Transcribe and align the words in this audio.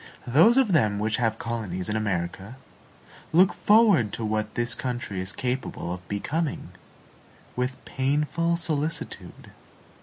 Those 0.25 0.57
of 0.57 0.71
them 0.71 0.97
which 0.97 1.17
have 1.17 1.37
colonies 1.37 1.87
in 1.87 1.95
America 1.95 2.55
look 3.31 3.53
forward 3.53 4.11
to 4.13 4.25
what 4.25 4.55
this 4.55 4.73
country 4.73 5.21
is 5.21 5.31
capable 5.31 5.93
of 5.93 6.07
becoming, 6.07 6.69
with 7.55 7.77
painful 7.85 8.55
solicitude. 8.55 9.51